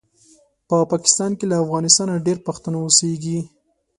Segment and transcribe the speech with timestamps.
[0.67, 3.39] په پاکستان کې له افغانستانه ډېر پښتانه اوسیږي